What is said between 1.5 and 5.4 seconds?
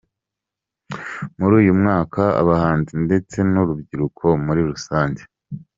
uyu mwaka abahanzi ndetse nurubyiruko muri rusange.